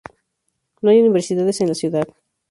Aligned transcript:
No 0.81 0.89
hay 0.89 0.99
universidades 0.99 1.61
en 1.61 1.67
la 1.67 1.75
ciudad. 1.75 2.07